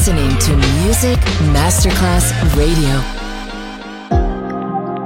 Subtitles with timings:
[0.00, 1.18] listening to Music
[1.52, 2.94] Masterclass Radio.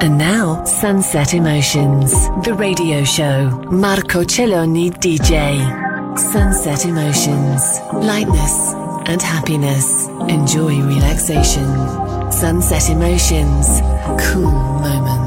[0.01, 2.13] And now, Sunset Emotions,
[2.45, 3.51] the radio show.
[3.73, 5.59] Marco Celloni DJ.
[6.17, 8.73] Sunset Emotions, lightness
[9.09, 10.07] and happiness.
[10.29, 11.67] Enjoy relaxation.
[12.31, 13.67] Sunset Emotions,
[14.31, 15.24] cool moments.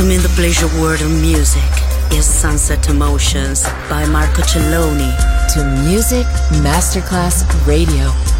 [0.00, 1.70] Welcome in the pleasure world of music
[2.10, 5.12] is Sunset Emotions by Marco Celloni
[5.52, 6.24] to Music
[6.64, 8.39] Masterclass Radio.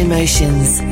[0.00, 0.91] Emotions.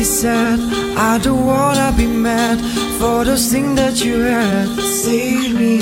[0.00, 0.58] be sad.
[0.96, 2.58] I don't wanna be mad
[2.98, 4.68] for those things that you had.
[5.04, 5.76] Save me.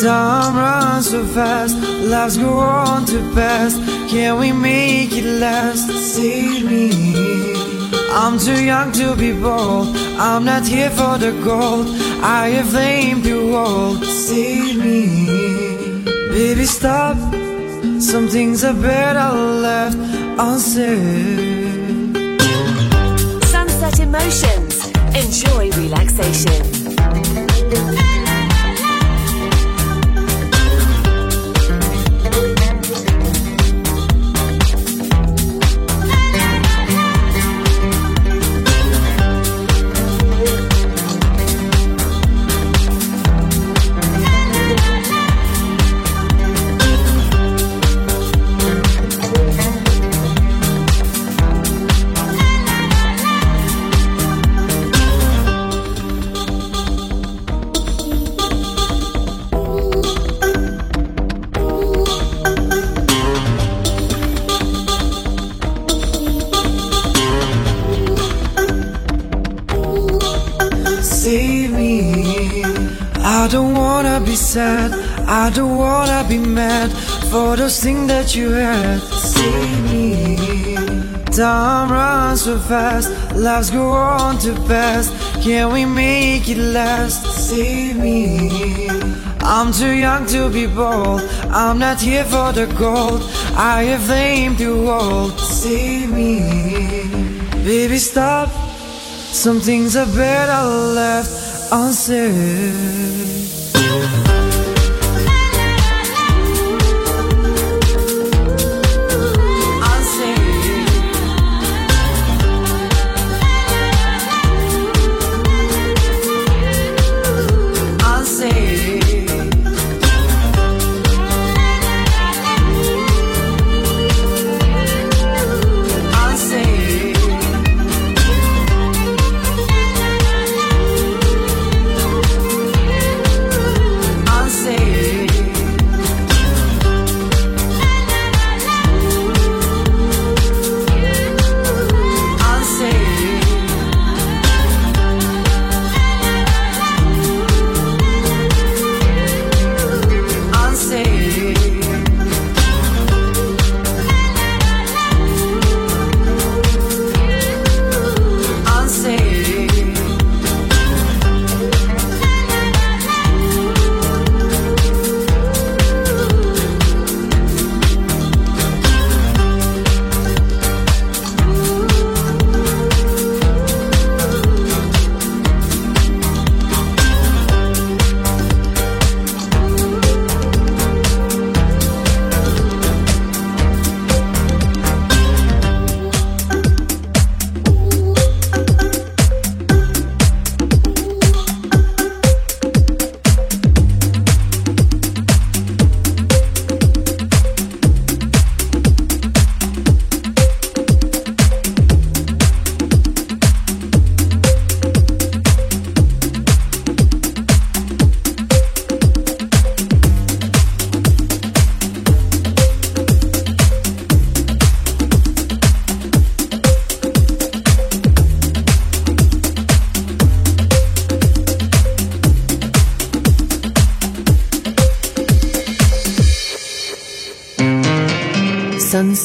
[0.00, 1.76] Time runs so fast.
[2.12, 3.76] Lives go on too fast.
[4.10, 5.86] Can we make it last?
[6.14, 6.88] Save me.
[8.22, 9.88] I'm too young to be bold.
[10.28, 11.86] I'm not here for the gold.
[12.40, 13.96] I have aimed you all.
[14.26, 15.00] Save me.
[16.36, 17.18] Baby, stop.
[18.10, 19.28] Some things are better
[19.66, 19.98] left
[20.46, 21.45] unsaid
[24.06, 24.86] emotions.
[25.16, 26.75] Enjoy relaxation.
[75.56, 76.92] don't wanna be mad
[77.30, 79.00] for those things that you had.
[79.00, 80.26] See,
[81.32, 85.14] time runs so fast, lives go on too fast.
[85.42, 87.24] Can we make it last?
[87.48, 88.50] See me.
[89.40, 91.22] I'm too young to be bold.
[91.50, 93.22] I'm not here for the gold.
[93.56, 95.30] I have aimed you all.
[95.30, 96.40] See me.
[97.64, 98.50] Baby, stop.
[99.32, 100.64] Some things are better
[101.00, 101.30] left
[101.72, 103.06] unsaid.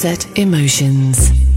[0.02, 1.51] Sunset Emotions.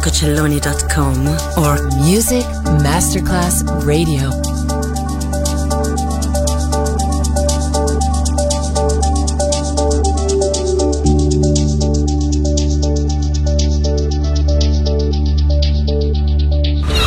[0.00, 1.29] marcocelloni.com